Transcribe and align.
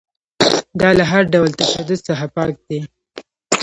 دا 0.79 0.89
له 0.99 1.03
هر 1.11 1.23
ډول 1.33 1.49
تشدد 1.61 1.99
څخه 2.07 2.25
پاک 2.35 2.53
دی. 2.67 2.79